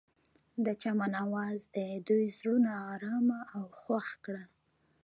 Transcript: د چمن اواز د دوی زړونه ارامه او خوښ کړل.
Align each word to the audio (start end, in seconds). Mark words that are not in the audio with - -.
د 0.65 0.67
چمن 0.81 1.11
اواز 1.25 1.59
د 1.75 1.77
دوی 2.07 2.25
زړونه 2.37 2.71
ارامه 2.93 3.39
او 3.55 3.63
خوښ 3.79 4.07
کړل. 4.25 4.47